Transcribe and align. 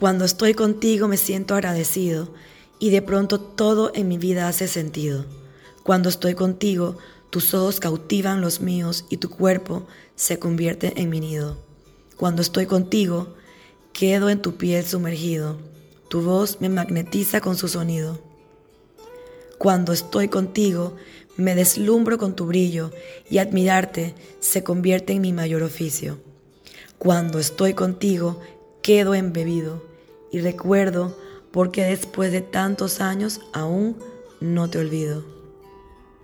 Cuando 0.00 0.24
estoy 0.24 0.54
contigo 0.54 1.08
me 1.08 1.18
siento 1.18 1.54
agradecido 1.54 2.30
y 2.78 2.88
de 2.88 3.02
pronto 3.02 3.38
todo 3.38 3.92
en 3.94 4.08
mi 4.08 4.16
vida 4.16 4.48
hace 4.48 4.66
sentido. 4.66 5.26
Cuando 5.82 6.08
estoy 6.08 6.34
contigo, 6.34 6.96
tus 7.28 7.52
ojos 7.52 7.80
cautivan 7.80 8.40
los 8.40 8.62
míos 8.62 9.04
y 9.10 9.18
tu 9.18 9.28
cuerpo 9.28 9.86
se 10.16 10.38
convierte 10.38 10.94
en 10.96 11.10
mi 11.10 11.20
nido. 11.20 11.58
Cuando 12.16 12.40
estoy 12.40 12.64
contigo, 12.64 13.34
quedo 13.92 14.30
en 14.30 14.40
tu 14.40 14.56
piel 14.56 14.86
sumergido. 14.86 15.58
Tu 16.08 16.22
voz 16.22 16.62
me 16.62 16.70
magnetiza 16.70 17.42
con 17.42 17.58
su 17.58 17.68
sonido. 17.68 18.22
Cuando 19.58 19.92
estoy 19.92 20.28
contigo, 20.28 20.96
me 21.36 21.54
deslumbro 21.54 22.16
con 22.16 22.34
tu 22.34 22.46
brillo 22.46 22.90
y 23.28 23.36
admirarte 23.36 24.14
se 24.38 24.64
convierte 24.64 25.12
en 25.12 25.20
mi 25.20 25.34
mayor 25.34 25.62
oficio. 25.62 26.18
Cuando 26.96 27.38
estoy 27.38 27.74
contigo, 27.74 28.40
quedo 28.80 29.14
embebido 29.14 29.89
y 30.30 30.40
recuerdo 30.40 31.16
porque 31.50 31.84
después 31.84 32.32
de 32.32 32.40
tantos 32.40 33.00
años 33.00 33.40
aún 33.52 33.96
no 34.40 34.70
te 34.70 34.78
olvido. 34.78 35.39